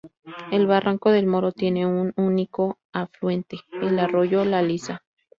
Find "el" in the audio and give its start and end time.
0.51-0.65, 3.83-3.99